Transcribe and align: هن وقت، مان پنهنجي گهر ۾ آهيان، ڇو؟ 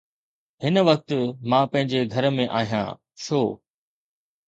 هن 0.63 0.75
وقت، 0.87 1.09
مان 1.49 1.63
پنهنجي 1.71 2.01
گهر 2.11 2.25
۾ 2.39 2.43
آهيان، 2.59 2.89
ڇو؟ 3.25 3.41